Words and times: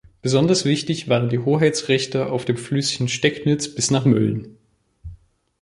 Besonders 0.23 0.65
wichtig 0.65 1.09
waren 1.09 1.29
die 1.29 1.37
Hoheitsrechte 1.37 2.31
auf 2.31 2.43
dem 2.45 2.57
Flüsschen 2.57 3.07
Stecknitz 3.07 3.67
bis 3.75 3.91
nach 3.91 4.03
Mölln. 4.03 4.57